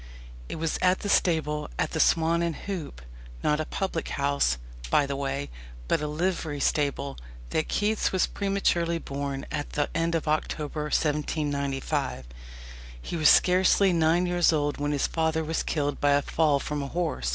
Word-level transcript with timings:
It 0.49 0.55
was 0.55 0.79
at 0.81 1.01
the 1.01 1.09
stable 1.09 1.69
at 1.77 1.91
the 1.91 1.99
"Swan 1.99 2.41
and 2.41 2.55
Hoop" 2.55 3.03
not 3.43 3.59
a 3.59 3.65
public 3.65 4.07
house, 4.07 4.57
by 4.89 5.05
the 5.05 5.15
way, 5.15 5.51
but 5.87 6.01
a 6.01 6.07
livery 6.07 6.59
stable 6.59 7.19
that 7.51 7.67
Keats 7.67 8.11
was 8.11 8.25
prematurely 8.25 8.97
born 8.97 9.45
at 9.51 9.73
the 9.73 9.91
end 9.95 10.15
of 10.15 10.27
October 10.27 10.85
1795. 10.85 12.25
He 12.99 13.15
was 13.15 13.29
scarcely 13.29 13.93
nine 13.93 14.25
years 14.25 14.51
old 14.51 14.79
when 14.79 14.91
his 14.91 15.05
father 15.05 15.43
was 15.43 15.61
killed 15.61 16.01
by 16.01 16.13
a 16.13 16.23
fall 16.23 16.59
from 16.59 16.81
a 16.81 16.87
horse. 16.87 17.29